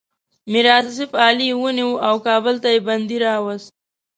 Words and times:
میر 0.51 0.67
آصف 0.79 1.11
علي 1.27 1.47
یې 1.51 1.55
ونیو 1.61 1.89
او 2.07 2.15
کابل 2.27 2.55
ته 2.63 2.69
یې 2.73 2.79
بندي 2.87 3.17
راووست. 3.23 3.69